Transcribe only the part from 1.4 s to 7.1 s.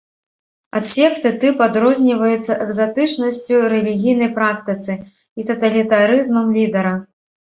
тып адрозніваецца экзатычнасцю рэлігійнай практыцы і таталітарызмам лідара.